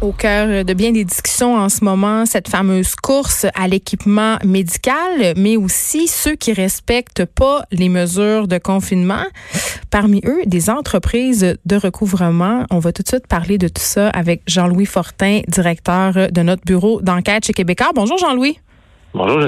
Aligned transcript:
au 0.00 0.12
cœur 0.12 0.64
de 0.64 0.74
bien 0.74 0.92
des 0.92 1.04
discussions 1.04 1.56
en 1.56 1.68
ce 1.68 1.84
moment, 1.84 2.26
cette 2.26 2.48
fameuse 2.48 2.94
course 2.94 3.46
à 3.54 3.68
l'équipement 3.68 4.36
médical, 4.44 5.34
mais 5.36 5.56
aussi 5.56 6.08
ceux 6.08 6.36
qui 6.36 6.52
respectent 6.52 7.24
pas 7.24 7.64
les 7.72 7.88
mesures 7.88 8.48
de 8.48 8.58
confinement. 8.58 9.24
Parmi 9.90 10.20
eux, 10.24 10.40
des 10.46 10.70
entreprises 10.70 11.56
de 11.64 11.76
recouvrement. 11.76 12.64
On 12.70 12.78
va 12.78 12.92
tout 12.92 13.02
de 13.02 13.08
suite 13.08 13.26
parler 13.26 13.58
de 13.58 13.68
tout 13.68 13.82
ça 13.82 14.08
avec 14.10 14.42
Jean-Louis 14.46 14.86
Fortin, 14.86 15.40
directeur 15.48 16.30
de 16.30 16.42
notre 16.42 16.64
bureau 16.64 17.00
d'enquête 17.00 17.46
chez 17.46 17.52
Québécois. 17.52 17.90
Bonjour 17.94 18.18
Jean-Louis. 18.18 18.58
Bonjour. 19.18 19.40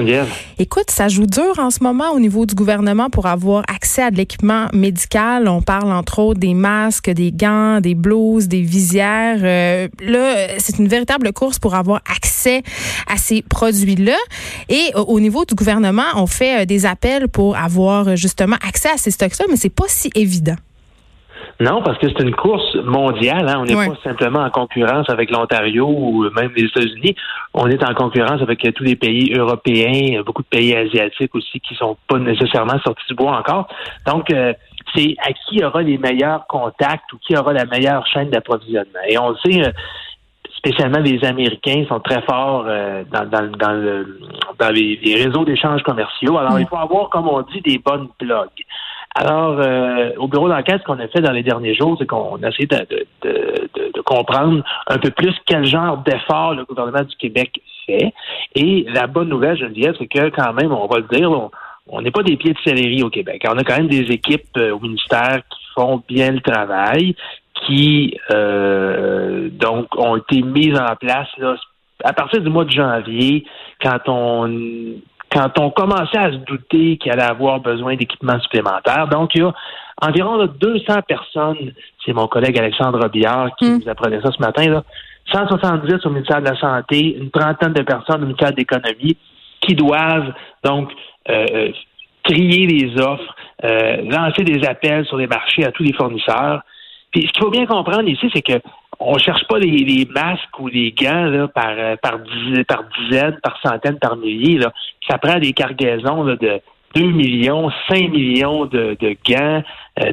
Écoute, 0.59 0.91
ça 0.91 1.07
joue 1.07 1.25
dur 1.25 1.53
en 1.57 1.69
ce 1.69 1.81
moment 1.81 2.11
au 2.11 2.19
niveau 2.19 2.45
du 2.45 2.55
gouvernement 2.55 3.09
pour 3.09 3.25
avoir 3.25 3.63
accès 3.73 4.03
à 4.03 4.11
de 4.11 4.17
l'équipement 4.17 4.67
médical. 4.73 5.47
On 5.47 5.61
parle 5.61 5.93
entre 5.93 6.19
autres 6.19 6.41
des 6.41 6.53
masques, 6.53 7.09
des 7.09 7.31
gants, 7.31 7.79
des 7.79 7.95
blouses, 7.95 8.49
des 8.49 8.63
visières. 8.63 9.39
Euh, 9.41 9.87
là, 10.01 10.47
c'est 10.57 10.77
une 10.77 10.89
véritable 10.89 11.31
course 11.31 11.57
pour 11.57 11.73
avoir 11.73 12.01
accès 12.13 12.63
à 13.07 13.15
ces 13.15 13.43
produits-là. 13.43 14.17
Et 14.67 14.91
au 14.93 15.21
niveau 15.21 15.45
du 15.45 15.55
gouvernement, 15.55 16.03
on 16.17 16.27
fait 16.27 16.63
euh, 16.63 16.65
des 16.65 16.85
appels 16.85 17.29
pour 17.29 17.55
avoir 17.55 18.17
justement 18.17 18.57
accès 18.67 18.89
à 18.89 18.97
ces 18.97 19.11
stocks-là, 19.11 19.45
mais 19.49 19.55
c'est 19.55 19.69
pas 19.69 19.85
si 19.87 20.09
évident. 20.15 20.57
Non, 21.61 21.83
parce 21.83 21.99
que 21.99 22.07
c'est 22.07 22.23
une 22.23 22.33
course 22.33 22.75
mondiale. 22.83 23.47
Hein. 23.47 23.59
On 23.59 23.65
n'est 23.65 23.75
pas 23.75 23.95
simplement 24.03 24.39
en 24.39 24.49
concurrence 24.49 25.07
avec 25.11 25.29
l'Ontario 25.29 25.87
ou 25.87 26.23
même 26.31 26.51
les 26.55 26.63
États-Unis. 26.63 27.15
On 27.53 27.67
est 27.67 27.87
en 27.87 27.93
concurrence 27.93 28.41
avec 28.41 28.67
tous 28.73 28.83
les 28.83 28.95
pays 28.95 29.31
européens, 29.35 30.23
beaucoup 30.25 30.41
de 30.41 30.47
pays 30.47 30.75
asiatiques 30.75 31.35
aussi 31.35 31.59
qui 31.59 31.75
sont 31.75 31.97
pas 32.07 32.17
nécessairement 32.17 32.79
sortis 32.83 33.05
du 33.07 33.13
bois 33.13 33.37
encore. 33.37 33.67
Donc, 34.07 34.31
euh, 34.31 34.53
c'est 34.95 35.15
à 35.19 35.33
qui 35.33 35.63
aura 35.63 35.83
les 35.83 35.99
meilleurs 35.99 36.47
contacts 36.47 37.13
ou 37.13 37.19
qui 37.19 37.37
aura 37.37 37.53
la 37.53 37.65
meilleure 37.65 38.07
chaîne 38.07 38.31
d'approvisionnement. 38.31 38.99
Et 39.07 39.19
on 39.19 39.29
le 39.29 39.35
sait, 39.45 39.63
euh, 39.63 39.71
spécialement 40.57 40.99
les 40.99 41.23
Américains 41.23 41.85
sont 41.87 41.99
très 41.99 42.23
forts 42.23 42.65
euh, 42.67 43.03
dans, 43.11 43.29
dans, 43.29 43.51
dans, 43.51 43.73
le, 43.73 44.19
dans 44.57 44.73
les, 44.73 44.99
réseaux 45.15 45.45
d'échanges 45.45 45.83
commerciaux. 45.83 46.39
Alors, 46.39 46.59
il 46.59 46.65
faut 46.65 46.77
avoir, 46.77 47.09
comme 47.09 47.27
on 47.27 47.41
dit, 47.43 47.61
des 47.61 47.77
bonnes 47.77 48.07
blogs. 48.19 48.49
Alors, 49.15 49.59
euh, 49.59 50.11
au 50.17 50.27
bureau 50.27 50.47
d'enquête, 50.47 50.81
ce 50.81 50.85
qu'on 50.85 50.99
a 50.99 51.07
fait 51.07 51.19
dans 51.19 51.33
les 51.33 51.43
derniers 51.43 51.75
jours, 51.75 51.97
c'est 51.99 52.07
qu'on 52.07 52.41
a 52.41 52.49
essayé 52.49 52.67
de, 52.67 53.05
de, 53.23 53.69
de, 53.93 54.01
comprendre 54.01 54.63
un 54.87 54.97
peu 54.97 55.09
plus 55.11 55.35
quel 55.45 55.65
genre 55.65 55.97
d'effort 55.97 56.55
le 56.55 56.63
gouvernement 56.63 57.03
du 57.03 57.15
Québec 57.17 57.61
fait. 57.85 58.13
Et 58.55 58.85
la 58.93 59.07
bonne 59.07 59.29
nouvelle, 59.29 59.57
je 59.57 59.65
dire, 59.65 59.93
c'est 59.99 60.07
que 60.07 60.29
quand 60.29 60.53
même, 60.53 60.71
on 60.71 60.87
va 60.87 60.99
le 60.99 61.07
dire, 61.11 61.29
on 61.87 62.01
n'est 62.01 62.11
pas 62.11 62.23
des 62.23 62.37
pieds 62.37 62.53
de 62.53 62.59
céleri 62.63 63.03
au 63.03 63.09
Québec. 63.09 63.45
On 63.49 63.57
a 63.57 63.63
quand 63.63 63.77
même 63.77 63.87
des 63.87 64.11
équipes 64.11 64.57
euh, 64.57 64.71
au 64.71 64.79
ministère 64.79 65.41
qui 65.49 65.65
font 65.75 66.01
bien 66.07 66.31
le 66.31 66.41
travail, 66.41 67.15
qui 67.65 68.17
euh, 68.31 69.49
donc 69.51 69.87
ont 69.97 70.15
été 70.15 70.41
mises 70.41 70.79
en 70.79 70.95
place 70.95 71.27
là, 71.37 71.55
à 72.03 72.13
partir 72.13 72.41
du 72.41 72.49
mois 72.49 72.65
de 72.65 72.71
janvier, 72.71 73.45
quand 73.81 73.99
on 74.07 74.95
quand 75.31 75.57
on 75.59 75.69
commençait 75.69 76.17
à 76.17 76.31
se 76.31 76.37
douter 76.37 76.97
qu'il 76.97 77.11
allait 77.11 77.23
avoir 77.23 77.59
besoin 77.59 77.95
d'équipements 77.95 78.39
supplémentaires. 78.41 79.07
Donc, 79.07 79.31
il 79.33 79.41
y 79.41 79.43
a 79.43 79.53
environ 80.01 80.45
200 80.45 81.01
personnes, 81.07 81.73
c'est 82.05 82.13
mon 82.13 82.27
collègue 82.27 82.57
Alexandre 82.57 83.07
Billard 83.09 83.55
qui 83.57 83.65
hmm. 83.65 83.79
nous 83.79 83.89
apprenait 83.89 84.21
ça 84.21 84.31
ce 84.31 84.41
matin, 84.41 84.67
là, 84.67 84.83
170 85.31 86.05
au 86.05 86.09
ministère 86.09 86.41
de 86.41 86.49
la 86.49 86.59
Santé, 86.59 87.17
une 87.17 87.29
trentaine 87.29 87.73
de 87.73 87.83
personnes 87.83 88.23
au 88.23 88.25
ministère 88.25 88.51
de 88.51 88.57
l'Économie 88.57 89.17
qui 89.61 89.75
doivent 89.75 90.33
donc 90.63 90.91
euh, 91.29 91.45
euh, 91.53 91.71
trier 92.23 92.65
les 92.65 92.99
offres, 92.99 93.35
euh, 93.63 93.97
lancer 94.09 94.43
des 94.43 94.65
appels 94.67 95.05
sur 95.05 95.17
les 95.17 95.27
marchés 95.27 95.63
à 95.65 95.71
tous 95.71 95.83
les 95.83 95.93
fournisseurs. 95.93 96.61
Puis 97.11 97.27
ce 97.27 97.31
qu'il 97.31 97.43
faut 97.43 97.51
bien 97.51 97.65
comprendre 97.65 98.07
ici, 98.07 98.29
c'est 98.33 98.41
que 98.41 98.59
on 99.01 99.17
cherche 99.17 99.45
pas 99.47 99.57
les, 99.57 100.07
masques 100.13 100.59
ou 100.59 100.67
les 100.67 100.91
gants 100.91 101.25
là, 101.25 101.47
par, 101.47 101.71
euh, 101.71 101.95
par, 102.01 102.19
par 102.67 102.83
dizaines, 102.99 103.37
par 103.41 103.59
centaines, 103.61 103.99
par 103.99 104.15
milliers. 104.15 104.59
Là. 104.59 104.71
Ça 105.09 105.17
prend 105.17 105.39
des 105.39 105.53
cargaisons 105.53 106.23
de 106.23 106.61
2 106.95 107.01
millions, 107.03 107.71
5 107.89 108.11
millions 108.11 108.65
de, 108.65 108.95
de 108.99 109.15
gants, 109.27 109.63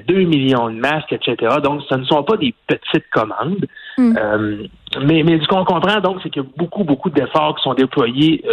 2 0.07 0.15
euh, 0.15 0.27
millions 0.27 0.71
de 0.71 0.77
masques, 0.77 1.13
etc. 1.13 1.57
Donc, 1.63 1.83
ce 1.89 1.95
ne 1.97 2.05
sont 2.05 2.23
pas 2.23 2.37
des 2.37 2.55
petites 2.67 3.09
commandes. 3.11 3.67
Hmm. 3.99 4.17
Euh, 4.17 4.67
mais, 5.03 5.23
mais 5.23 5.39
ce 5.41 5.47
qu'on 5.49 5.65
comprend, 5.65 6.01
donc, 6.01 6.21
c'est 6.23 6.31
qu'il 6.31 6.43
y 6.43 6.47
a 6.47 6.49
beaucoup, 6.57 6.85
beaucoup 6.85 7.11
d'efforts 7.11 7.57
qui 7.57 7.63
sont 7.63 7.75
déployés 7.75 8.45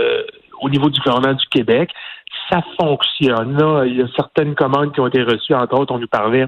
au 0.61 0.69
niveau 0.69 0.89
du 0.89 0.99
gouvernement 0.99 1.33
du 1.33 1.45
Québec. 1.47 1.91
Ça 2.49 2.61
fonctionne. 2.79 3.57
Là. 3.57 3.85
Il 3.85 3.95
y 3.95 4.01
a 4.01 4.07
certaines 4.15 4.55
commandes 4.55 4.93
qui 4.93 4.99
ont 4.99 5.07
été 5.07 5.23
reçues, 5.23 5.53
entre 5.53 5.79
autres, 5.79 5.93
on 5.93 5.99
nous 5.99 6.07
parlait 6.07 6.47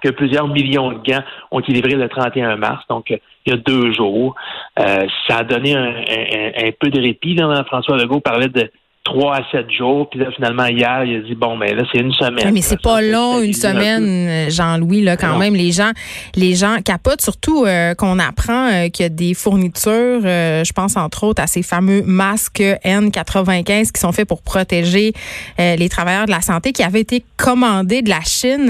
que 0.00 0.10
plusieurs 0.10 0.48
millions 0.48 0.92
de 0.92 0.98
gants 0.98 1.22
ont 1.50 1.60
été 1.60 1.72
livrés 1.72 1.94
le 1.94 2.08
31 2.08 2.56
mars, 2.56 2.84
donc 2.88 3.10
euh, 3.10 3.16
il 3.46 3.52
y 3.52 3.56
a 3.56 3.58
deux 3.58 3.92
jours. 3.92 4.34
Euh, 4.78 5.06
ça 5.28 5.38
a 5.38 5.44
donné 5.44 5.74
un, 5.74 6.70
peu 6.80 6.90
de 6.90 7.00
répit. 7.00 7.34
Là, 7.34 7.64
François 7.64 7.96
Legault 7.96 8.20
parlait 8.20 8.48
de 8.48 8.70
trois 9.04 9.36
à 9.36 9.42
sept 9.52 9.70
jours. 9.70 10.08
Puis 10.10 10.18
là, 10.18 10.30
finalement, 10.34 10.64
hier, 10.64 11.04
il 11.04 11.16
a 11.16 11.20
dit 11.20 11.34
bon, 11.34 11.56
mais 11.56 11.70
ben, 11.70 11.76
là, 11.76 11.82
c'est 11.92 12.00
une 12.00 12.12
semaine. 12.12 12.52
mais 12.52 12.62
c'est 12.62 12.80
pas 12.80 13.02
long, 13.02 13.40
une 13.40 13.52
semaine, 13.52 14.50
Jean-Louis, 14.50 15.02
là, 15.02 15.16
quand 15.16 15.36
même. 15.36 15.54
Les 15.54 15.72
gens, 15.72 15.92
les 16.34 16.54
gens 16.54 16.78
capotent, 16.82 17.20
surtout 17.20 17.64
euh, 17.64 17.94
qu'on 17.94 18.18
apprend 18.18 18.68
euh, 18.68 18.88
qu'il 18.88 19.04
y 19.04 19.06
a 19.06 19.10
des 19.10 19.34
fournitures, 19.34 20.22
euh, 20.24 20.64
je 20.64 20.72
pense 20.72 20.96
entre 20.96 21.24
autres 21.24 21.42
à 21.42 21.46
ces 21.46 21.62
fameux 21.62 22.02
masques 22.02 22.62
N95 22.84 23.92
qui 23.92 24.00
sont 24.00 24.12
faits 24.12 24.26
pour 24.26 24.42
protéger 24.42 25.12
les 25.58 25.88
travailleurs 25.88 26.26
de 26.26 26.30
la 26.30 26.40
santé, 26.40 26.72
qui 26.72 26.82
avaient 26.82 27.00
été 27.00 27.22
commandés 27.36 28.02
de 28.02 28.08
la 28.08 28.20
Chine 28.22 28.68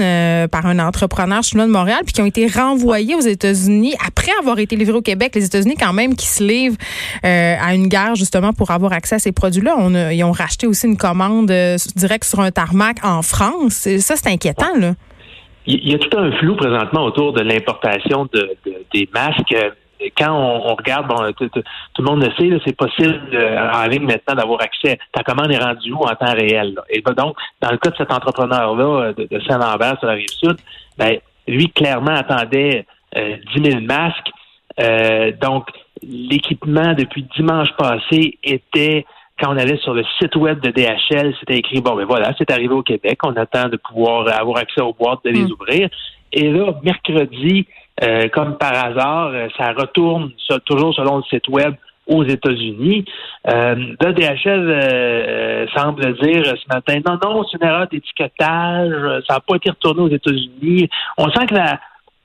par 0.49 0.65
un 0.65 0.79
entrepreneur 0.79 1.43
chinois 1.43 1.65
de 1.65 1.71
Montréal, 1.71 1.99
puis 2.05 2.13
qui 2.13 2.21
ont 2.21 2.25
été 2.25 2.47
renvoyés 2.47 3.15
aux 3.15 3.21
États-Unis 3.21 3.93
après 4.05 4.31
avoir 4.39 4.59
été 4.59 4.75
livrés 4.75 4.97
au 4.97 5.01
Québec. 5.01 5.33
Les 5.35 5.45
États-Unis, 5.45 5.75
quand 5.79 5.93
même, 5.93 6.15
qui 6.15 6.27
se 6.27 6.43
livrent 6.43 6.77
à 7.23 7.73
une 7.73 7.87
guerre 7.87 8.15
justement 8.15 8.53
pour 8.53 8.71
avoir 8.71 8.91
accès 8.93 9.15
à 9.15 9.19
ces 9.19 9.31
produits-là. 9.31 9.75
On 9.77 9.95
a, 9.95 10.13
ont 10.24 10.24
racheté 10.31 10.67
aussi 10.67 10.87
une 10.87 10.97
commande 10.97 11.51
euh, 11.51 11.77
directe 11.95 12.25
sur 12.25 12.39
un 12.39 12.51
tarmac 12.51 12.97
en 13.03 13.21
France. 13.21 13.87
Ça, 13.99 14.15
c'est 14.15 14.29
inquiétant, 14.29 14.75
là. 14.77 14.93
Il 15.67 15.89
y 15.89 15.95
a 15.95 15.97
tout 15.97 16.15
un 16.15 16.31
flou 16.33 16.55
présentement 16.55 17.05
autour 17.05 17.33
de 17.33 17.41
l'importation 17.41 18.27
de, 18.31 18.55
des 18.93 19.09
masques. 19.11 19.55
Quand 20.15 20.31
on, 20.31 20.75
regarde, 20.75 21.07
bon, 21.07 21.15
tout, 21.33 21.49
le 21.97 22.03
monde 22.03 22.23
le 22.23 22.31
sait, 22.37 22.61
c'est 22.63 22.77
possible 22.77 23.19
euh, 23.33 23.71
en 23.73 23.87
ligne 23.87 24.03
maintenant 24.03 24.35
d'avoir 24.35 24.61
accès. 24.61 24.99
Ta 25.11 25.23
commande 25.23 25.51
est 25.51 25.57
rendue 25.57 25.91
où 25.93 26.03
en 26.03 26.13
temps 26.13 26.33
réel? 26.33 26.75
Et 26.89 27.01
donc, 27.01 27.35
dans 27.61 27.71
le 27.71 27.77
cas 27.77 27.89
de 27.89 27.95
cet 27.97 28.13
entrepreneur-là 28.13 29.13
de, 29.13 29.39
Saint-Lambert 29.47 29.97
sur 29.97 30.07
la 30.07 30.13
rive 30.13 30.29
sud, 30.29 30.57
ben, 30.99 31.17
lui, 31.47 31.69
clairement, 31.69 32.13
attendait 32.13 32.85
10 33.15 33.19
euh, 33.19 33.37
000 33.63 33.81
masques. 33.81 34.29
donc, 35.41 35.65
l'équipement 36.03 36.93
depuis 36.93 37.25
dimanche 37.35 37.69
passé 37.77 38.37
était 38.43 39.05
quand 39.39 39.53
on 39.53 39.57
allait 39.57 39.77
sur 39.77 39.93
le 39.93 40.03
site 40.19 40.35
web 40.35 40.59
de 40.61 40.71
DHL, 40.71 41.33
c'était 41.39 41.57
écrit 41.57 41.81
bon 41.81 41.95
ben 41.95 42.05
voilà, 42.05 42.33
c'est 42.37 42.49
arrivé 42.51 42.73
au 42.73 42.83
Québec, 42.83 43.19
on 43.23 43.35
attend 43.35 43.69
de 43.69 43.77
pouvoir 43.77 44.27
avoir 44.27 44.57
accès 44.57 44.81
aux 44.81 44.93
boîtes, 44.93 45.19
de 45.25 45.31
les 45.31 45.43
hmm. 45.43 45.51
ouvrir. 45.51 45.89
Et 46.31 46.49
là, 46.51 46.73
mercredi, 46.83 47.67
euh, 48.03 48.27
comme 48.29 48.57
par 48.57 48.73
hasard, 48.73 49.27
euh, 49.27 49.47
ça 49.57 49.71
retourne 49.73 50.31
toujours 50.65 50.93
selon 50.95 51.17
le 51.17 51.23
site 51.23 51.47
web 51.47 51.75
aux 52.07 52.23
États-Unis. 52.23 53.05
Euh, 53.47 53.75
DHL 53.99 54.69
euh, 54.69 55.65
semble 55.75 56.13
dire 56.19 56.43
ce 56.45 56.73
matin 56.73 56.99
non, 57.07 57.17
non, 57.23 57.43
c'est 57.45 57.57
une 57.57 57.67
erreur 57.67 57.87
d'étiquetage, 57.87 59.23
ça 59.27 59.35
n'a 59.35 59.39
pas 59.39 59.55
été 59.55 59.69
retourné 59.71 60.01
aux 60.01 60.09
États-Unis. 60.09 60.89
On 61.17 61.29
sent 61.29 61.47
que 61.47 61.55
la, 61.55 61.79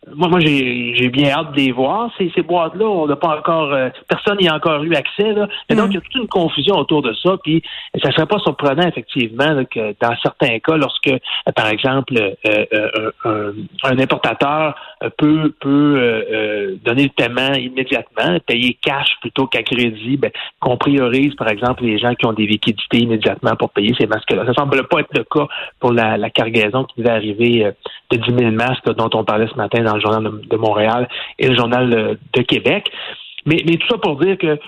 moi, 0.09 0.28
moi 0.28 0.41
j'ai 0.41 1.09
bien 1.11 1.31
hâte 1.31 1.53
de 1.53 1.56
les 1.56 1.72
voir. 1.72 2.11
Ces, 2.16 2.33
ces 2.34 2.43
boîtes-là, 2.43 2.87
on 2.87 3.06
n'a 3.06 3.16
pas 3.16 3.37
encore 3.38 3.72
euh, 3.72 3.91
personne 4.09 4.38
n'y 4.38 4.49
a 4.49 4.55
encore 4.55 4.83
eu 4.83 4.94
accès. 4.94 5.33
Là. 5.33 5.47
Et 5.69 5.75
donc, 5.75 5.88
mm. 5.88 5.91
il 5.91 5.94
y 5.94 5.99
a 5.99 6.00
toute 6.00 6.15
une 6.15 6.28
confusion 6.28 6.77
autour 6.77 7.03
de 7.03 7.12
ça. 7.22 7.37
Puis 7.43 7.62
ça 8.03 8.10
serait 8.10 8.27
pas 8.27 8.39
surprenant, 8.39 8.87
effectivement, 8.87 9.62
que 9.65 9.94
dans 10.00 10.16
certains 10.22 10.59
cas, 10.60 10.77
lorsque, 10.77 11.09
euh, 11.09 11.19
par 11.55 11.69
exemple, 11.69 12.15
euh, 12.16 13.10
un, 13.25 13.53
un, 13.84 13.99
importateur 13.99 14.75
peut, 15.19 15.53
peut 15.60 16.77
donner 16.84 17.05
le 17.05 17.10
paiement 17.10 17.53
immédiatement, 17.55 18.39
payer 18.47 18.78
cash 18.81 19.09
plutôt 19.21 19.47
qu'à 19.47 19.63
crédit, 19.63 20.16
ben, 20.16 20.30
qu'on 20.60 20.77
priorise, 20.77 21.34
par 21.34 21.48
exemple, 21.48 21.84
les 21.84 21.98
gens 21.98 22.15
qui 22.15 22.27
ont 22.27 22.33
des 22.33 22.47
liquidités 22.47 22.98
immédiatement 22.98 23.57
pour 23.57 23.71
payer 23.71 23.95
ces 23.98 24.07
masques-là. 24.07 24.47
Ça 24.47 24.54
semble 24.54 24.86
pas 24.89 25.01
être 25.01 25.15
le 25.16 25.25
cas 25.25 25.47
pour 25.78 25.92
la, 25.92 26.16
la 26.16 26.30
cargaison 26.30 26.84
qui 26.84 27.01
devait 27.01 27.15
arriver 27.15 27.72
de 28.10 28.16
10 28.16 28.39
000 28.39 28.51
masques 28.53 28.91
dont 28.95 29.10
on 29.15 29.25
parlait 29.25 29.48
ce 29.51 29.57
matin 29.57 29.83
dans 29.83 29.90
le 29.95 30.01
journal 30.01 30.31
de, 30.48 30.57
Montréal 30.57 31.09
et 31.39 31.48
le 31.48 31.57
journal 31.57 32.19
de, 32.33 32.42
Québec. 32.42 32.91
Mais, 33.47 33.59
tout 33.59 33.89
ça 33.89 33.98
pour 33.98 34.16
dire 34.16 34.37
que 34.37 34.59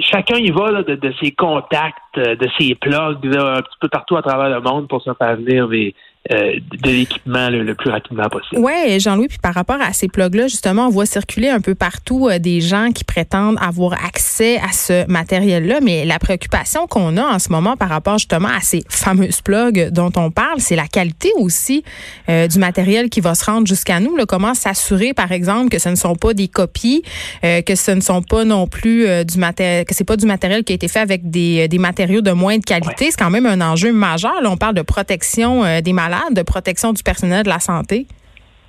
chacun 0.00 0.36
y 0.36 0.50
va 0.50 0.82
de, 0.82 0.94
de, 0.94 1.14
ses 1.20 1.30
contacts, 1.30 2.16
de 2.16 2.48
ses 2.58 2.74
plugs 2.74 3.24
un 3.24 3.62
petit 3.62 3.78
peu 3.80 3.88
partout 3.88 4.16
à 4.16 4.22
travers 4.22 4.48
le 4.48 4.60
monde 4.60 4.88
pour 4.88 5.02
se 5.02 5.12
faire 5.14 5.36
venir 5.36 5.68
des, 5.68 5.94
de 6.30 6.90
l'équipement 6.90 7.50
le, 7.50 7.74
plus 7.74 7.90
rapidement 7.90 8.28
possible. 8.28 8.60
Oui, 8.60 9.00
Jean-Louis, 9.00 9.28
puis 9.28 9.38
par 9.38 9.54
rapport 9.54 9.80
à 9.80 9.92
ces 9.92 10.08
plugs-là, 10.08 10.48
justement, 10.48 10.86
on 10.86 10.90
voit 10.90 11.06
circuler 11.06 11.48
un 11.48 11.60
peu 11.60 11.74
partout 11.74 12.28
des 12.40 12.60
gens 12.60 12.90
qui 12.92 13.04
prétendent 13.04 13.58
avoir 13.60 13.92
accès 14.04 14.58
à 14.58 14.72
ce 14.72 15.06
matériel-là, 15.10 15.80
mais 15.82 16.04
la 16.04 16.18
préoccupation 16.18 16.86
qu'on 16.86 17.16
a 17.16 17.22
en 17.22 17.38
ce 17.38 17.50
moment 17.50 17.76
par 17.76 17.88
rapport 17.88 18.18
justement 18.18 18.48
à 18.48 18.60
ces 18.60 18.82
fameuses 18.88 19.40
plugs 19.40 19.90
dont 19.90 20.12
on 20.16 20.30
parle, 20.30 20.60
c'est 20.60 20.76
la 20.76 20.86
qualité 20.86 21.30
aussi 21.36 21.84
du 22.28 22.58
matériel 22.58 23.08
qui 23.08 23.20
va 23.20 23.34
se 23.34 23.44
rendre 23.44 23.66
jusqu'à 23.66 24.00
nous. 24.00 24.16
Là. 24.16 24.24
Comment 24.26 24.54
s'assurer, 24.54 25.14
par 25.14 25.32
exemple, 25.32 25.68
que 25.70 25.78
ce 25.78 25.88
ne 25.88 25.96
sont 25.96 26.14
pas 26.14 26.34
des 26.34 26.48
copies, 26.48 27.02
que 27.42 27.74
ce 27.74 27.90
ne 27.90 28.00
sont 28.00 28.22
pas 28.22 28.44
non 28.44 28.66
plus 28.66 29.06
du 29.24 29.38
matériel, 29.38 29.84
que 29.84 29.94
c'est 29.94 30.04
pas 30.04 30.16
du 30.16 30.26
matériel 30.26 30.64
qui 30.64 30.72
a 30.72 30.76
été 30.76 30.88
fait 30.88 31.00
avec 31.00 31.30
des, 31.30 31.68
des 31.68 31.78
matériaux 31.78 32.20
de 32.20 32.32
moins 32.32 32.58
de 32.58 32.64
qualité. 32.64 33.10
C'est 33.10 33.18
quand 33.18 33.30
même 33.30 33.46
un 33.46 33.60
enjeu 33.60 33.92
majeur. 33.92 34.40
Là, 34.42 34.50
on 34.50 34.56
parle 34.56 34.74
de 34.74 34.82
protection 34.82 35.64
euh, 35.64 35.80
des 35.80 35.92
malades, 35.92 36.15
de 36.32 36.42
protection 36.42 36.92
du 36.92 37.02
personnel 37.02 37.44
de 37.44 37.48
la 37.48 37.60
santé? 37.60 38.06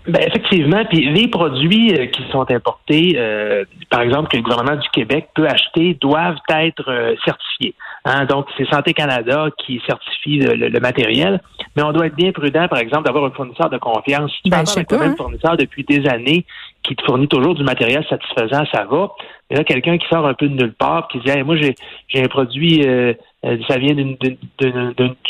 Ben 0.07 0.21
effectivement, 0.25 0.85
puis 0.85 1.11
les 1.11 1.27
produits 1.27 1.93
euh, 1.93 2.05
qui 2.05 2.23
sont 2.31 2.49
importés, 2.49 3.15
euh, 3.17 3.65
par 3.89 3.99
exemple 4.01 4.29
que 4.29 4.37
le 4.37 4.43
gouvernement 4.43 4.77
du 4.77 4.87
Québec 4.93 5.27
peut 5.35 5.45
acheter, 5.45 5.97
doivent 5.99 6.37
être 6.49 7.15
certifiés. 7.25 7.75
Hein. 8.05 8.23
Donc 8.23 8.45
c'est 8.57 8.65
Santé 8.69 8.93
Canada 8.93 9.49
qui 9.57 9.81
certifie 9.85 10.39
le, 10.39 10.79
matériel, 10.79 11.41
mais 11.75 11.83
on 11.83 11.91
doit 11.91 12.05
être 12.05 12.15
bien 12.15 12.31
prudent, 12.31 12.69
par 12.69 12.79
exemple, 12.79 13.03
d'avoir 13.03 13.25
un 13.25 13.31
fournisseur 13.31 13.69
de 13.69 13.77
confiance. 13.77 14.31
Si 14.41 14.49
ben, 14.49 14.63
tu 14.63 14.79
un 14.95 15.01
hein. 15.01 15.15
fournisseur 15.17 15.57
depuis 15.57 15.83
des 15.83 16.07
années 16.07 16.45
qui 16.87 16.95
te 16.95 17.03
fournit 17.03 17.27
toujours 17.27 17.53
du 17.53 17.63
matériel 17.63 18.05
satisfaisant, 18.09 18.63
ça 18.71 18.85
va. 18.89 19.11
Mais 19.49 19.57
là, 19.57 19.63
quelqu'un 19.63 19.97
qui 19.97 20.07
sort 20.07 20.25
un 20.25 20.33
peu 20.33 20.47
de 20.47 20.55
nulle 20.55 20.73
part, 20.73 21.07
qui 21.09 21.19
dit 21.19 21.43
moi 21.43 21.55
j'ai 21.57 21.75
j'ai 22.07 22.23
un 22.23 22.27
produit, 22.27 22.81
euh, 22.85 23.13
euh, 23.13 23.36
ça 23.67 23.77
vient 23.77 23.93
d'une 23.93 24.17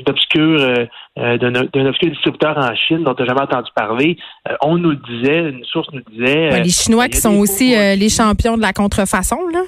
obscure 0.07 0.61
euh, 0.61 1.37
d'un 1.37 1.85
obscur 1.85 2.09
distributeur 2.09 2.57
en 2.57 2.75
Chine 2.75 3.03
dont 3.03 3.13
tu 3.13 3.23
n'as 3.23 3.29
jamais 3.29 3.41
entendu 3.41 3.69
parler. 3.75 4.17
on 4.61 4.77
nous 4.77 4.95
disait, 4.95 5.49
une 5.49 5.63
source 5.65 5.87
nous 5.93 6.01
disait. 6.11 6.61
les 6.61 6.69
Chinois 6.69 7.07
qui 7.09 7.17
sont 7.17 7.37
aussi 7.37 7.75
les 7.75 8.09
champions 8.09 8.57
de 8.57 8.61
la 8.61 8.73
contrefaçon, 8.73 9.47
là. 9.53 9.61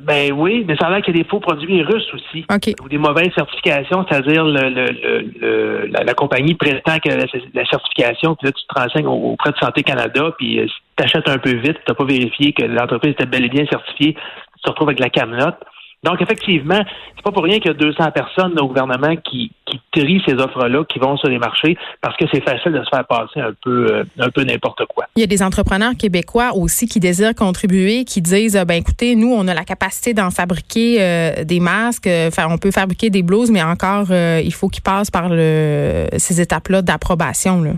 Ben 0.00 0.32
oui, 0.32 0.64
mais 0.66 0.76
ça 0.76 0.86
a 0.86 0.90
l'air 0.90 1.02
qu'il 1.02 1.16
y 1.16 1.20
a 1.20 1.22
des 1.22 1.28
faux 1.28 1.38
produits 1.38 1.82
russes 1.82 2.12
aussi. 2.14 2.44
Ou 2.82 2.88
des 2.88 2.98
mauvaises 2.98 3.32
certifications, 3.32 4.04
c'est-à-dire 4.08 4.44
le, 4.44 4.68
le, 4.68 5.86
la, 5.86 6.14
compagnie 6.14 6.54
prétend 6.54 6.98
que 6.98 7.10
la, 7.10 7.64
certification, 7.64 8.34
puis 8.34 8.48
là, 8.48 8.52
tu 8.52 8.66
te 8.66 8.80
renseignes 8.80 9.06
auprès 9.06 9.52
de 9.52 9.56
Santé 9.58 9.84
Canada, 9.84 10.32
puis 10.36 10.60
si 10.66 10.74
tu 10.96 11.04
achètes 11.04 11.28
un 11.28 11.38
peu 11.38 11.54
vite, 11.54 11.76
tu 11.76 11.84
n'as 11.88 11.94
pas 11.94 12.04
vérifié 12.04 12.52
que 12.52 12.64
l'entreprise 12.64 13.12
était 13.12 13.26
bel 13.26 13.44
et 13.44 13.48
bien 13.48 13.66
certifiée, 13.66 14.14
tu 14.14 14.62
te 14.64 14.70
retrouves 14.70 14.88
avec 14.88 14.98
la 14.98 15.10
camelote. 15.10 15.58
Donc, 16.04 16.20
effectivement, 16.20 16.80
c'est 17.16 17.22
pas 17.24 17.32
pour 17.32 17.44
rien 17.44 17.58
qu'il 17.58 17.68
y 17.68 17.74
a 17.74 17.78
200 17.78 18.10
personnes 18.10 18.60
au 18.60 18.68
gouvernement 18.68 19.16
qui, 19.16 19.50
trient 19.90 20.22
ces 20.26 20.34
offres-là, 20.34 20.84
qui 20.84 20.98
vont 20.98 21.16
sur 21.16 21.28
les 21.28 21.38
marchés, 21.38 21.76
parce 22.00 22.16
que 22.16 22.26
c'est 22.32 22.42
facile 22.42 22.72
de 22.72 22.84
se 22.84 22.88
faire 22.90 23.06
passer 23.06 23.40
un 23.40 23.52
peu, 23.62 23.86
euh, 23.90 24.04
un 24.18 24.28
peu 24.28 24.44
n'importe 24.44 24.84
quoi. 24.86 25.06
Il 25.16 25.20
y 25.20 25.22
a 25.22 25.26
des 25.26 25.42
entrepreneurs 25.42 25.94
québécois 25.98 26.50
aussi 26.54 26.86
qui 26.86 27.00
désirent 27.00 27.34
contribuer, 27.34 28.04
qui 28.04 28.20
disent, 28.20 28.62
ben 28.68 28.74
écoutez, 28.74 29.16
nous, 29.16 29.32
on 29.32 29.48
a 29.48 29.54
la 29.54 29.64
capacité 29.64 30.12
d'en 30.12 30.30
fabriquer 30.30 30.98
euh, 31.00 31.44
des 31.44 31.60
masques, 31.60 32.08
enfin, 32.08 32.46
on 32.50 32.58
peut 32.58 32.70
fabriquer 32.70 33.08
des 33.08 33.22
blouses, 33.22 33.50
mais 33.50 33.62
encore, 33.62 34.06
euh, 34.10 34.42
il 34.44 34.52
faut 34.52 34.68
qu'ils 34.68 34.82
passent 34.82 35.10
par 35.10 35.28
le, 35.30 36.06
ces 36.18 36.40
étapes-là 36.40 36.82
d'approbation. 36.82 37.62
Là. 37.62 37.70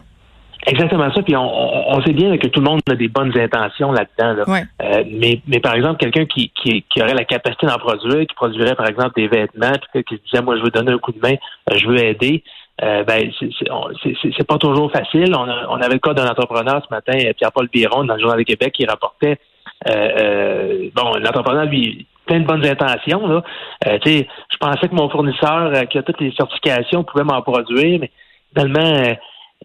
Exactement 0.67 1.13
ça. 1.13 1.23
Puis 1.23 1.37
on, 1.37 1.97
on, 1.97 2.03
sait 2.03 2.13
bien 2.13 2.37
que 2.39 2.49
tout 2.49 2.61
le 2.61 2.69
monde 2.69 2.81
a 2.91 2.97
des 2.97 3.09
bonnes 3.09 3.37
intentions 3.39 3.93
là-dedans. 3.93 4.43
Euh, 4.83 5.05
mais, 5.11 5.41
mais 5.47 5.61
par 5.61 5.75
exemple, 5.75 5.99
quelqu'un 5.99 6.27
qui, 6.27 6.51
qui, 6.61 6.83
qui, 6.83 7.03
aurait 7.03 7.15
la 7.15 7.25
capacité 7.25 7.67
d'en 7.67 7.79
produire, 7.79 8.27
qui 8.27 8.35
produirait 8.35 8.75
par 8.75 8.89
exemple 8.89 9.13
des 9.17 9.29
vêtements, 9.29 9.73
puis 9.93 10.03
qui 10.03 10.17
se 10.17 10.21
disait 10.23 10.43
moi 10.43 10.57
je 10.57 10.63
veux 10.63 10.71
donner 10.71 10.93
un 10.93 10.99
coup 10.99 11.13
de 11.13 11.21
main, 11.21 11.35
euh, 11.71 11.77
je 11.77 11.87
veux 11.87 12.03
aider. 12.03 12.43
Euh, 12.83 13.05
ben 13.05 13.31
c'est 13.41 14.47
pas 14.47 14.59
toujours 14.59 14.91
facile. 14.91 15.35
On, 15.35 15.47
on 15.71 15.81
avait 15.81 15.95
le 15.95 15.99
cas 15.99 16.13
d'un 16.13 16.27
entrepreneur 16.27 16.83
ce 16.85 16.93
matin, 16.93 17.17
Pierre-Paul 17.37 17.69
Biron, 17.73 18.05
dans 18.05 18.15
le 18.15 18.21
Journal 18.21 18.39
du 18.39 18.45
Québec, 18.45 18.75
qui 18.75 18.85
rapportait 18.85 19.39
bon, 19.85 21.13
l'entrepreneur 21.23 21.67
lui 21.67 22.07
plein 22.27 22.41
de 22.41 22.45
bonnes 22.45 22.67
intentions. 22.67 23.27
Là. 23.27 23.43
je 23.83 24.57
pensais 24.59 24.89
que 24.89 24.95
mon 24.95 25.09
fournisseur 25.09 25.89
qui 25.89 25.97
a 25.97 26.03
toutes 26.03 26.21
les 26.21 26.33
certifications 26.33 27.05
pouvait 27.05 27.25
m'en 27.25 27.41
produire, 27.41 28.01
mais 28.01 28.11
finalement 28.57 28.81
euh, 28.81 29.15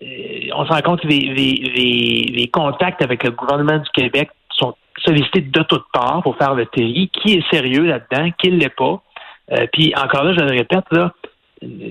on 0.02 0.66
se 0.66 0.70
rend 0.72 0.82
compte 0.82 1.02
que 1.02 1.08
les, 1.08 2.50
contacts 2.52 3.02
avec 3.02 3.24
le 3.24 3.32
gouvernement 3.32 3.78
du 3.78 3.90
Québec 3.94 4.30
sont 4.50 4.76
sollicités 5.04 5.42
de 5.42 5.64
toutes 5.64 5.86
parts 5.94 6.22
pour 6.24 6.38
faire 6.38 6.56
le 6.56 6.66
TI. 6.66 7.10
Qui 7.10 7.34
est 7.34 7.50
sérieux 7.52 7.86
là-dedans, 7.86 8.30
qui 8.38 8.52
ne 8.52 8.58
l'est 8.58 8.76
pas? 8.76 9.02
Euh, 9.52 9.68
puis 9.74 9.94
encore 9.96 10.24
là, 10.24 10.34
je 10.34 10.40
le 10.40 10.52
répète, 10.52 10.86
là, 10.92 11.12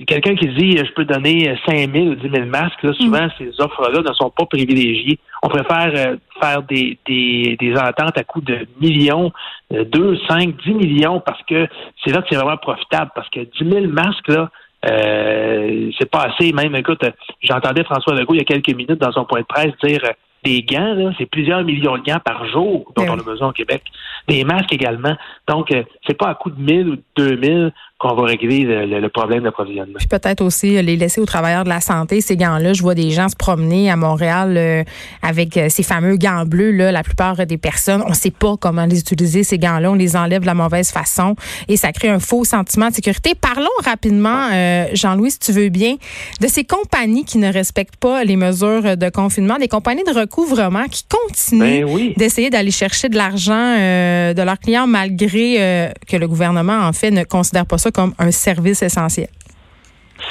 quelqu'un 0.07 0.35
qui 0.35 0.49
dit 0.49 0.77
je 0.77 0.93
peux 0.93 1.05
donner 1.05 1.57
5 1.67 1.93
000 1.93 2.07
ou 2.07 2.15
10 2.15 2.31
000 2.31 2.47
masques, 2.47 2.83
là, 2.83 2.93
souvent 2.95 3.27
mm. 3.27 3.31
ces 3.39 3.61
offres-là 3.61 4.01
ne 4.01 4.15
sont 4.15 4.31
pas 4.31 4.47
privilégiées. 4.47 5.19
On 5.43 5.49
préfère 5.49 5.93
euh, 5.95 6.17
faire 6.41 6.63
des, 6.63 6.99
des, 7.07 7.57
des, 7.59 7.75
ententes 7.77 8.17
à 8.17 8.25
coût 8.25 8.41
de 8.41 8.67
millions, 8.81 9.31
2, 9.71 10.19
5, 10.29 10.57
10 10.65 10.75
millions, 10.75 11.21
parce 11.21 11.43
que 11.45 11.69
c'est 12.03 12.13
là 12.13 12.23
que 12.23 12.29
c'est 12.31 12.37
vraiment 12.37 12.57
profitable. 12.57 13.11
Parce 13.15 13.29
que 13.29 13.41
10 13.41 13.71
000 13.71 13.87
masques, 13.89 14.29
là, 14.29 14.51
euh, 14.87 15.91
c'est 15.99 16.11
pas 16.11 16.29
assez. 16.29 16.53
Même, 16.53 16.75
écoute, 16.75 17.03
j'entendais 17.43 17.85
François 17.85 18.15
Legault 18.15 18.35
il 18.35 18.39
y 18.39 18.41
a 18.41 18.45
quelques 18.45 18.75
minutes 18.75 19.01
dans 19.01 19.13
son 19.13 19.25
point 19.25 19.41
de 19.41 19.47
presse 19.47 19.73
dire 19.83 20.01
euh, 20.05 20.13
des 20.43 20.63
gants, 20.63 20.95
là, 20.95 21.11
c'est 21.19 21.27
plusieurs 21.27 21.63
millions 21.65 21.99
de 21.99 22.03
gants 22.03 22.21
par 22.25 22.47
jour 22.47 22.91
dont 22.97 23.05
on 23.09 23.19
a 23.19 23.23
besoin 23.23 23.49
au 23.49 23.53
Québec. 23.53 23.83
Des 24.27 24.43
masques 24.45 24.73
également. 24.73 25.15
Donc, 25.47 25.71
euh, 25.71 25.83
c'est 26.07 26.17
pas 26.17 26.29
à 26.29 26.35
coût 26.35 26.51
de 26.51 26.61
1000 26.61 26.89
ou 26.89 26.97
de 26.97 27.03
2000 27.17 27.73
qu'on 28.01 28.15
va 28.15 28.25
régler 28.25 28.65
le, 28.65 29.09
problème 29.09 29.43
d'approvisionnement. 29.43 29.99
Puis 29.99 30.09
peut-être 30.09 30.41
aussi 30.41 30.79
euh, 30.79 30.83
les 30.83 30.97
laisser 30.97 31.21
aux 31.21 31.27
travailleurs 31.27 31.65
de 31.65 31.69
la 31.69 31.83
santé, 31.83 32.23
ces 32.23 32.35
gants-là. 32.35 32.73
Je 32.73 32.81
vois 32.81 32.95
des 32.95 33.11
gens 33.11 33.29
se 33.29 33.37
promener 33.37 33.91
à 33.91 33.97
Montréal 33.97 34.55
euh, 34.57 34.85
avec 35.21 35.59
euh, 35.59 35.67
ces 35.69 35.83
fameux 35.83 36.17
gants 36.17 36.47
bleus. 36.47 36.71
Là, 36.71 36.93
la 36.93 37.03
plupart 37.03 37.47
des 37.47 37.59
personnes, 37.59 38.03
on 38.07 38.11
ne 38.11 38.15
sait 38.15 38.31
pas 38.31 38.57
comment 38.59 38.87
les 38.87 39.01
utiliser, 39.01 39.45
ces 39.45 39.59
gants-là. 39.59 39.91
On 39.91 39.97
les 39.97 40.17
enlève 40.17 40.41
de 40.41 40.47
la 40.47 40.55
mauvaise 40.55 40.91
façon 40.91 41.37
et 41.69 41.77
ça 41.77 41.93
crée 41.93 42.09
un 42.09 42.21
faux 42.21 42.45
sentiment 42.45 42.89
de 42.89 42.95
sécurité. 42.95 43.35
Parlons 43.39 43.69
rapidement, 43.85 44.49
Jean-Louis, 44.95 45.33
si 45.33 45.39
tu 45.39 45.53
veux 45.53 45.69
bien, 45.69 45.97
de 46.41 46.47
ces 46.47 46.65
compagnies 46.65 47.27
qui 47.27 47.37
ne 47.37 47.53
respectent 47.53 47.97
pas 47.97 48.25
les 48.25 48.37
mesures 48.37 48.97
de 48.97 49.11
confinement, 49.11 49.57
des 49.57 49.69
compagnies 49.69 50.05
de 50.05 50.19
recouvrement 50.19 50.85
qui 50.91 51.05
continuent 51.05 51.85
ben 51.85 52.13
d'essayer 52.17 52.49
d'aller 52.49 52.71
chercher 52.71 53.09
de 53.09 53.17
l'argent 53.17 53.77
de 53.77 54.43
leurs 54.43 54.59
clients 54.59 54.87
malgré 54.87 55.93
que 56.09 56.17
le 56.17 56.27
gouvernement, 56.27 56.81
en 56.81 56.93
fait, 56.93 57.11
ne 57.11 57.25
considère 57.25 57.67
pas 57.67 57.79
ça 57.79 57.90
comme 57.91 58.13
un 58.19 58.31
service 58.31 58.83
essentiel? 58.83 59.29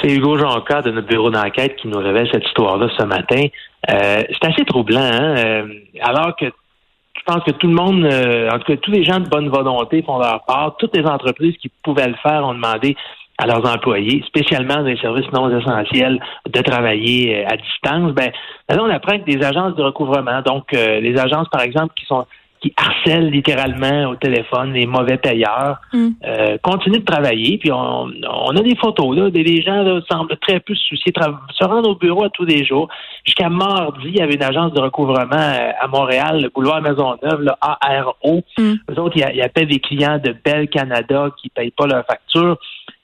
C'est 0.00 0.14
Hugo 0.14 0.38
Jonca 0.38 0.82
de 0.82 0.90
notre 0.90 1.08
bureau 1.08 1.30
d'enquête 1.30 1.76
qui 1.76 1.88
nous 1.88 1.98
révèle 1.98 2.28
cette 2.32 2.46
histoire-là 2.46 2.88
ce 2.96 3.04
matin. 3.04 3.42
Euh, 3.90 4.22
c'est 4.28 4.48
assez 4.48 4.64
troublant, 4.64 5.00
hein? 5.00 5.36
Euh, 5.36 5.68
alors 6.00 6.36
que 6.36 6.46
je 6.46 7.22
pense 7.26 7.42
que 7.44 7.50
tout 7.50 7.66
le 7.66 7.74
monde, 7.74 8.04
euh, 8.04 8.48
en 8.50 8.58
tout 8.58 8.72
cas 8.72 8.76
tous 8.76 8.90
les 8.90 9.04
gens 9.04 9.18
de 9.18 9.28
bonne 9.28 9.48
volonté 9.48 10.02
font 10.02 10.18
leur 10.18 10.44
part. 10.44 10.76
Toutes 10.78 10.96
les 10.96 11.04
entreprises 11.04 11.56
qui 11.58 11.70
pouvaient 11.82 12.08
le 12.08 12.14
faire 12.22 12.44
ont 12.44 12.54
demandé 12.54 12.96
à 13.38 13.46
leurs 13.46 13.66
employés, 13.66 14.22
spécialement 14.26 14.76
dans 14.76 14.82
les 14.82 14.98
services 14.98 15.30
non 15.32 15.50
essentiels, 15.58 16.20
de 16.48 16.60
travailler 16.60 17.44
à 17.46 17.56
distance. 17.56 18.12
Ben, 18.12 18.30
là, 18.68 18.82
on 18.82 18.90
apprend 18.90 19.18
que 19.18 19.24
des 19.24 19.42
agences 19.44 19.74
de 19.76 19.82
recouvrement, 19.82 20.42
donc 20.42 20.72
les 20.72 21.18
agences, 21.18 21.48
par 21.48 21.62
exemple, 21.62 21.94
qui 21.96 22.04
sont 22.04 22.26
qui 22.60 22.74
harcèlent 22.76 23.30
littéralement 23.30 24.10
au 24.10 24.16
téléphone 24.16 24.74
les 24.74 24.86
mauvais 24.86 25.16
payeurs, 25.16 25.80
mm. 25.92 26.08
euh, 26.26 26.58
continuent 26.62 27.00
de 27.00 27.04
travailler. 27.04 27.56
Puis 27.58 27.72
on, 27.72 28.10
on 28.30 28.56
a 28.56 28.62
des 28.62 28.76
photos 28.76 29.16
là, 29.16 29.30
des 29.30 29.62
gens 29.62 29.82
là, 29.82 30.00
semblent 30.10 30.36
très 30.38 30.60
peu 30.60 30.74
se 30.74 30.84
soucier, 30.84 31.12
se 31.52 31.64
rendre 31.64 31.90
au 31.90 31.94
bureau 31.94 32.24
à 32.24 32.30
tous 32.30 32.44
les 32.44 32.64
jours. 32.64 32.88
Jusqu'à 33.24 33.48
mardi, 33.48 34.08
il 34.08 34.16
y 34.16 34.20
avait 34.20 34.34
une 34.34 34.42
agence 34.42 34.72
de 34.72 34.80
recouvrement 34.80 35.30
euh, 35.32 35.70
à 35.80 35.86
Montréal, 35.88 36.42
le 36.42 36.48
boulevard 36.50 36.82
Maisonneuve, 36.82 37.40
le 37.40 37.52
ARO. 37.60 38.42
Mm. 38.58 38.74
Eux 38.90 39.00
autres, 39.00 39.16
ils, 39.16 39.42
appellent 39.42 39.68
des 39.68 39.80
clients 39.80 40.18
de 40.18 40.36
Bell 40.44 40.68
Canada 40.68 41.30
qui 41.40 41.48
payent 41.48 41.72
pas 41.72 41.86
leurs 41.86 42.04
factures. 42.04 42.58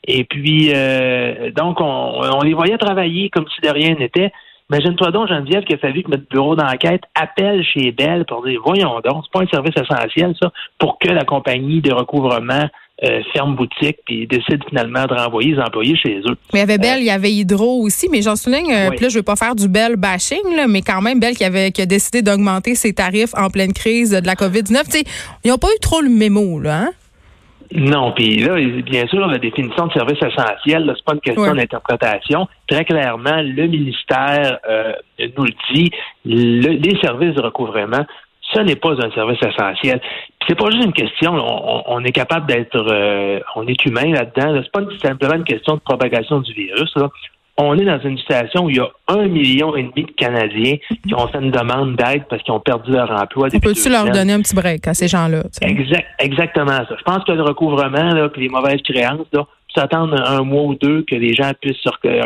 Et 0.06 0.24
puis, 0.24 0.70
euh, 0.74 1.50
donc, 1.50 1.80
on, 1.80 2.20
on 2.20 2.42
les 2.42 2.54
voyait 2.54 2.78
travailler 2.78 3.30
comme 3.30 3.46
si 3.48 3.60
de 3.62 3.70
rien 3.70 3.94
n'était. 3.94 4.32
Imagine-toi 4.70 5.12
donc, 5.12 5.28
Geneviève, 5.28 5.62
qu'il 5.62 5.76
a 5.76 5.78
fallu 5.78 6.02
que 6.02 6.10
notre 6.10 6.28
bureau 6.28 6.56
d'enquête 6.56 7.02
appelle 7.14 7.64
chez 7.64 7.92
Bell 7.92 8.24
pour 8.26 8.44
dire 8.44 8.60
voyons 8.64 9.00
donc, 9.04 9.24
c'est 9.24 9.32
pas 9.32 9.44
un 9.44 9.46
service 9.46 9.74
essentiel, 9.76 10.34
ça, 10.42 10.50
pour 10.78 10.98
que 10.98 11.08
la 11.08 11.24
compagnie 11.24 11.80
de 11.80 11.92
recouvrement 11.92 12.68
euh, 13.04 13.20
ferme 13.32 13.54
boutique 13.54 13.98
et 14.08 14.26
décide 14.26 14.64
finalement 14.68 15.04
de 15.04 15.14
renvoyer 15.14 15.54
les 15.54 15.60
employés 15.60 15.96
chez 15.96 16.18
eux. 16.26 16.36
Mais 16.52 16.58
il 16.58 16.58
y 16.58 16.62
avait 16.62 16.78
Bell, 16.78 16.98
il 17.00 17.04
y 17.04 17.10
avait 17.10 17.30
Hydro 17.30 17.82
aussi, 17.82 18.08
mais 18.10 18.22
j'en 18.22 18.34
souligne, 18.34 18.72
euh, 18.72 18.90
là, 18.90 19.08
je 19.08 19.16
veux 19.18 19.22
pas 19.22 19.36
faire 19.36 19.54
du 19.54 19.68
Bell 19.68 19.96
bashing, 19.96 20.56
là, 20.56 20.66
mais 20.66 20.82
quand 20.82 21.00
même, 21.00 21.20
Bell 21.20 21.36
qui, 21.36 21.44
avait, 21.44 21.70
qui 21.70 21.82
a 21.82 21.86
décidé 21.86 22.22
d'augmenter 22.22 22.74
ses 22.74 22.92
tarifs 22.92 23.34
en 23.36 23.50
pleine 23.50 23.72
crise 23.72 24.10
de 24.10 24.26
la 24.26 24.34
COVID-19. 24.34 25.04
Ils 25.44 25.50
n'ont 25.50 25.58
pas 25.58 25.68
eu 25.68 25.78
trop 25.80 26.00
le 26.00 26.08
mémo, 26.08 26.58
là, 26.58 26.78
hein? 26.78 26.90
Non, 27.74 28.12
puis 28.12 28.36
là, 28.38 28.54
bien 28.82 29.06
sûr, 29.06 29.26
la 29.26 29.38
définition 29.38 29.86
de 29.86 29.92
service 29.92 30.22
essentiel, 30.22 30.92
c'est 30.96 31.04
pas 31.04 31.14
une 31.14 31.20
question 31.20 31.54
d'interprétation. 31.54 32.48
Très 32.68 32.84
clairement, 32.84 33.42
le 33.42 33.66
ministère 33.66 34.58
euh, 34.68 34.92
nous 35.36 35.44
le 35.44 35.74
dit, 35.74 35.90
les 36.24 36.98
services 37.00 37.34
de 37.34 37.42
recouvrement, 37.42 38.04
ce 38.54 38.60
n'est 38.60 38.76
pas 38.76 38.92
un 38.92 39.10
service 39.10 39.38
essentiel. 39.42 40.00
C'est 40.46 40.54
pas 40.54 40.70
juste 40.70 40.84
une 40.84 40.92
question, 40.92 41.34
on, 41.86 42.04
est 42.04 42.12
capable 42.12 42.46
d'être, 42.46 42.76
euh, 42.76 43.40
on 43.56 43.66
est 43.66 43.84
humain 43.84 44.12
là-dedans. 44.12 44.60
C'est 44.62 44.70
pas 44.70 44.82
simplement 45.02 45.34
une 45.34 45.44
question 45.44 45.74
de 45.74 45.80
propagation 45.80 46.40
du 46.40 46.52
virus. 46.52 46.94
On 47.58 47.78
est 47.78 47.84
dans 47.84 48.00
une 48.00 48.18
situation 48.18 48.64
où 48.64 48.70
il 48.70 48.76
y 48.76 48.80
a 48.80 48.88
un 49.08 49.26
million 49.28 49.74
et 49.76 49.82
demi 49.82 50.04
de 50.06 50.12
Canadiens 50.12 50.76
qui 51.06 51.14
ont 51.14 51.26
fait 51.28 51.38
une 51.38 51.50
demande 51.50 51.96
d'aide 51.96 52.24
parce 52.28 52.42
qu'ils 52.42 52.52
ont 52.52 52.60
perdu 52.60 52.90
leur 52.92 53.10
emploi. 53.10 53.48
On 53.52 53.58
peut-tu 53.58 53.88
leur 53.88 54.10
donner 54.10 54.34
un 54.34 54.42
petit 54.42 54.54
break 54.54 54.86
à 54.86 54.94
ces 54.94 55.08
gens-là? 55.08 55.42
Exact, 55.62 56.06
exactement 56.18 56.66
ça. 56.66 56.96
Je 56.98 57.02
pense 57.02 57.24
que 57.24 57.32
le 57.32 57.42
recouvrement, 57.42 58.14
là, 58.14 58.28
puis 58.28 58.42
les 58.42 58.48
mauvaises 58.48 58.82
créances, 58.82 59.26
là, 59.32 59.46
s'attendre 59.76 60.20
un 60.20 60.42
mois 60.42 60.62
ou 60.62 60.74
deux 60.74 61.02
que 61.02 61.14
les 61.14 61.34
gens 61.34 61.50
puissent 61.60 61.76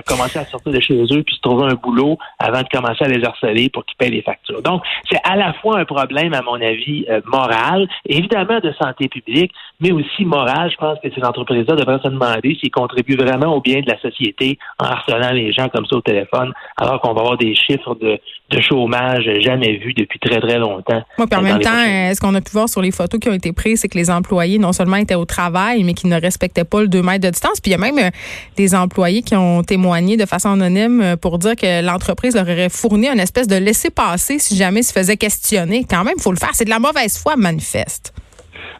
commencer 0.07 0.39
à 0.39 0.45
sortir 0.45 0.73
de 0.73 0.81
chez 0.81 1.03
eux 1.03 1.23
puis 1.23 1.35
se 1.35 1.41
trouver 1.41 1.67
un 1.67 1.75
boulot 1.75 2.19
avant 2.39 2.63
de 2.63 2.69
commencer 2.69 3.05
à 3.05 3.09
les 3.09 3.25
harceler 3.25 3.69
pour 3.69 3.85
qu'ils 3.85 3.97
payent 3.97 4.11
les 4.11 4.23
factures. 4.23 4.63
Donc, 4.63 4.83
c'est 5.11 5.21
à 5.25 5.37
la 5.37 5.53
fois 5.55 5.79
un 5.79 5.85
problème, 5.85 6.35
à 6.35 6.43
mon 6.43 6.61
avis, 6.61 7.05
euh, 7.11 7.21
moral, 7.27 7.89
évidemment 8.07 8.61
de 8.61 8.73
santé 8.81 9.09
publique, 9.09 9.53
mais 9.81 9.93
aussi 9.93 10.25
moral. 10.25 10.71
Je 10.71 10.77
pense 10.77 10.99
que 11.03 11.09
ces 11.15 11.23
entreprises-là 11.23 11.77
devraient 11.77 12.01
se 12.03 12.09
demander 12.09 12.57
s'ils 12.61 12.71
contribuent 12.71 13.17
vraiment 13.17 13.55
au 13.55 13.61
bien 13.61 13.81
de 13.81 13.91
la 13.91 13.99
société 14.01 14.59
en 14.79 14.85
harcelant 14.85 15.33
les 15.33 15.53
gens 15.53 15.69
comme 15.69 15.87
ça 15.87 15.97
au 15.97 16.01
téléphone, 16.01 16.53
alors 16.77 17.01
qu'on 17.01 17.13
va 17.13 17.21
avoir 17.21 17.37
des 17.37 17.55
chiffres 17.55 17.95
de, 17.97 18.19
de 18.51 18.61
chômage 18.61 19.29
jamais 19.41 19.77
vus 19.77 19.95
depuis 19.95 20.19
très, 20.19 20.41
très 20.41 20.59
longtemps. 20.59 21.03
Moi, 21.19 21.27
en 21.35 21.43
même 21.43 21.61
temps, 21.61 21.71
ce 21.71 22.21
qu'on 22.21 22.35
a 22.35 22.41
pu 22.41 22.53
voir 22.53 22.69
sur 22.69 22.83
les 22.83 22.91
photos 22.91 23.21
qui 23.21 23.29
ont 23.29 23.35
été 23.35 23.53
prises, 23.53 23.81
c'est 23.81 23.89
que 23.89 23.99
les 23.99 24.11
employés 24.11 24.59
non 24.59 24.73
seulement 24.73 24.97
étaient 24.97 25.15
au 25.15 25.25
travail, 25.25 25.83
mais 25.85 25.95
qui 25.95 26.07
ne 26.07 26.21
respectaient 26.21 26.65
pas 26.65 26.81
le 26.83 26.89
2 26.89 27.03
mètres 27.03 27.27
de 27.27 27.35
puis 27.41 27.61
il 27.67 27.73
y 27.73 27.75
a 27.75 27.79
même 27.79 27.99
euh, 27.99 28.11
des 28.57 28.75
employés 28.75 29.23
qui 29.23 29.35
ont 29.37 29.63
témoigné 29.63 30.17
de 30.17 30.27
façon 30.27 30.51
anonyme 30.51 31.01
euh, 31.01 31.17
pour 31.17 31.39
dire 31.39 31.57
que 31.57 31.85
l'entreprise 31.85 32.35
leur 32.35 32.45
aurait 32.45 32.69
fourni 32.69 33.09
une 33.09 33.21
espèce 33.21 33.49
de 33.49 33.57
laisser-passer 33.57 34.39
si 34.39 34.57
jamais 34.57 34.83
se 34.83 34.93
faisait 34.93 35.17
questionner. 35.17 35.85
Quand 35.89 36.05
même, 36.05 36.15
il 36.17 36.23
faut 36.23 36.33
le 36.33 36.39
faire. 36.39 36.51
C'est 36.53 36.65
de 36.65 36.71
la 36.71 36.79
mauvaise 36.79 37.19
foi 37.19 37.37
manifeste. 37.37 38.13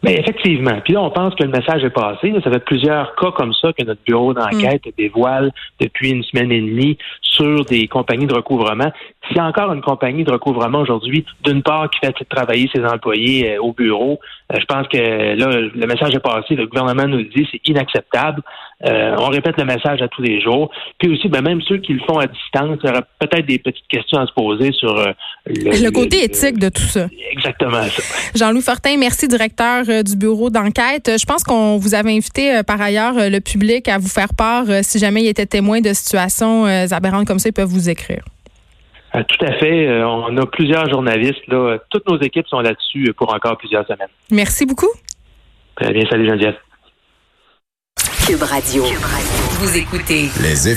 Mais 0.03 0.15
effectivement. 0.15 0.81
Puis 0.83 0.95
là, 0.95 1.03
on 1.03 1.11
pense 1.11 1.35
que 1.35 1.43
le 1.43 1.51
message 1.51 1.85
est 1.85 1.91
passé. 1.91 2.33
Ça 2.43 2.51
fait 2.51 2.65
plusieurs 2.65 3.15
cas 3.17 3.33
comme 3.33 3.53
ça 3.53 3.73
que 3.73 3.85
notre 3.85 4.01
bureau 4.07 4.33
d'enquête 4.33 4.87
mm. 4.87 4.91
dévoile 4.97 5.53
depuis 5.79 6.11
une 6.11 6.23
semaine 6.23 6.51
et 6.53 6.61
demie 6.61 6.97
sur 7.21 7.65
des 7.67 7.87
compagnies 7.87 8.27
de 8.27 8.35
recouvrement. 8.35 8.91
S'il 9.31 9.37
y 9.37 9.41
a 9.41 9.47
encore 9.47 9.73
une 9.73 9.81
compagnie 9.81 10.25
de 10.25 10.33
recouvrement 10.33 10.81
aujourd'hui, 10.81 11.25
d'une 11.45 11.63
part, 11.63 11.89
qui 11.89 12.01
fait 12.05 12.13
travailler 12.29 12.69
ses 12.75 12.85
employés 12.85 13.53
euh, 13.53 13.63
au 13.63 13.73
bureau, 13.73 14.19
euh, 14.53 14.57
je 14.59 14.65
pense 14.65 14.89
que 14.89 14.99
là, 14.99 15.61
le 15.73 15.87
message 15.87 16.17
est 16.17 16.21
passé. 16.21 16.57
Le 16.57 16.67
gouvernement 16.67 17.07
nous 17.07 17.19
le 17.19 17.25
dit, 17.25 17.47
c'est 17.53 17.61
inacceptable. 17.65 18.43
Euh, 18.85 19.15
on 19.19 19.27
répète 19.27 19.57
le 19.57 19.67
message 19.67 20.03
à 20.03 20.09
tous 20.09 20.23
les 20.23 20.41
jours. 20.41 20.73
Puis 20.99 21.13
aussi, 21.13 21.29
ben, 21.29 21.43
même 21.43 21.61
ceux 21.63 21.77
qui 21.77 21.93
le 21.93 22.01
font 22.01 22.19
à 22.19 22.27
distance, 22.27 22.79
il 22.83 22.89
y 22.89 22.91
aura 22.91 23.03
peut-être 23.21 23.47
des 23.47 23.61
petites 23.61 23.87
questions 23.89 24.19
à 24.19 24.27
se 24.27 24.33
poser 24.33 24.73
sur 24.73 24.97
le, 24.97 25.15
le, 25.47 25.91
côté 25.91 26.25
éthique 26.25 26.59
de 26.59 26.69
tout 26.69 26.83
ça. 26.83 27.07
Exactement 27.31 27.85
ça. 27.85 28.03
Jean-Louis 28.35 28.63
Fortin, 28.63 28.97
merci, 28.99 29.29
directeur 29.29 29.85
du 30.03 30.17
bureau 30.17 30.51
d'enquête. 30.51 31.09
Je 31.21 31.25
pense 31.25 31.45
qu'on 31.45 31.77
vous 31.77 31.95
avait 31.95 32.17
invité 32.17 32.63
par 32.67 32.81
ailleurs 32.81 33.15
le 33.15 33.39
public 33.39 33.87
à 33.87 33.99
vous 33.99 34.09
faire 34.09 34.35
part 34.37 34.65
si 34.83 34.99
jamais 34.99 35.23
il 35.23 35.29
était 35.29 35.47
témoin 35.47 35.81
de 35.81 35.93
situations 35.93 36.65
aberrantes 36.65 37.29
comme 37.29 37.39
ça, 37.39 37.51
ils 37.51 37.53
peuvent 37.53 37.69
vous 37.69 37.89
écrire. 37.89 38.25
Euh, 39.15 39.23
tout 39.27 39.45
à 39.45 39.53
fait. 39.59 39.89
Euh, 39.89 40.07
on 40.07 40.37
a 40.37 40.47
plusieurs 40.47 40.89
journalistes. 40.89 41.47
Là. 41.49 41.79
Toutes 41.91 42.09
nos 42.09 42.21
équipes 42.21 42.47
sont 42.47 42.61
là-dessus 42.61 43.13
pour 43.17 43.33
encore 43.35 43.57
plusieurs 43.59 43.87
semaines. 43.87 44.09
Merci 44.31 44.67
beaucoup. 44.67 44.91
Très 45.77 45.93
bien. 45.93 46.05
Salut, 46.09 46.29
Geneviève. 46.29 46.57
Cube 48.27 48.43
Radio. 48.43 48.85
Vous 48.85 49.77
écoutez. 49.77 50.29
Les 50.43 50.69